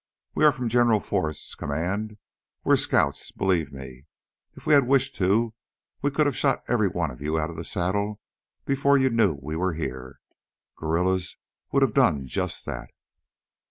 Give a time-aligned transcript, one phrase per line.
[0.33, 2.17] We are from General Forrest's command.
[2.63, 3.29] We're scouts.
[3.29, 4.07] Believe me,
[4.55, 5.53] if we had wished to,
[6.01, 8.19] we could have shot every one of you out of the saddle
[8.65, 10.19] before you knew we were here.
[10.75, 11.37] Guerrillas
[11.71, 12.89] would have done just that."